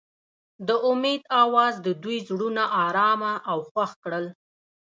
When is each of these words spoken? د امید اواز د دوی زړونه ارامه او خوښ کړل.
د 0.67 0.69
امید 0.89 1.21
اواز 1.43 1.73
د 1.85 1.87
دوی 2.03 2.17
زړونه 2.29 2.63
ارامه 2.85 3.33
او 3.51 3.57
خوښ 3.69 3.91
کړل. 4.03 4.25